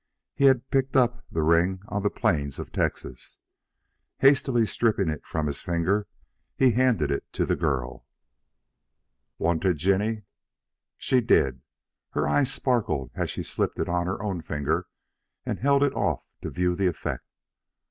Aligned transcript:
He 0.33 0.45
had 0.45 0.71
picked 0.71 0.95
up 0.95 1.23
the 1.29 1.43
ring 1.43 1.83
on 1.89 2.01
the 2.01 2.09
plains 2.09 2.57
in 2.57 2.65
Texas. 2.71 3.37
Hastily 4.17 4.65
stripping 4.65 5.09
it 5.09 5.27
from 5.27 5.45
his 5.45 5.61
finger 5.61 6.07
he 6.55 6.71
handed 6.71 7.11
it 7.11 7.31
to 7.33 7.45
the 7.45 7.55
girl. 7.55 8.07
"Want 9.37 9.63
it, 9.63 9.75
Jinny?" 9.75 10.23
She 10.97 11.21
did. 11.21 11.61
Her 12.13 12.27
eyes 12.27 12.51
sparkled 12.51 13.11
as 13.13 13.29
she 13.29 13.43
slipped 13.43 13.77
it 13.77 13.87
on 13.87 14.07
her 14.07 14.19
own 14.23 14.41
finger 14.41 14.87
and 15.45 15.59
held 15.59 15.83
it 15.83 15.93
off 15.93 16.23
to 16.41 16.49
view 16.49 16.75
the 16.75 16.87
effect. 16.87 17.27